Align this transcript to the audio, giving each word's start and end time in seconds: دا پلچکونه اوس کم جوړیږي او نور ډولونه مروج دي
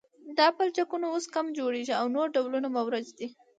دا 0.37 0.47
پلچکونه 0.57 1.05
اوس 1.09 1.25
کم 1.33 1.45
جوړیږي 1.57 1.93
او 2.01 2.05
نور 2.15 2.27
ډولونه 2.35 2.67
مروج 2.75 3.07
دي 3.17 3.27